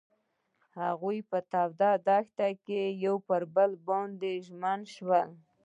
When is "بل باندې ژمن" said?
3.55-4.79